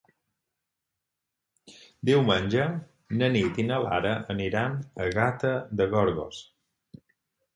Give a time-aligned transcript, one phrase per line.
[2.09, 2.63] Diumenge
[3.19, 5.51] na Nit i na Lara aniran a Gata
[5.83, 6.41] de Gorgos.